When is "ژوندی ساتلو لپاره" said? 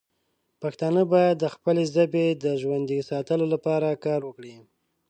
2.61-3.99